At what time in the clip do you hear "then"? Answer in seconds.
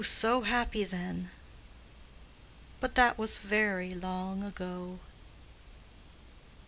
0.83-1.29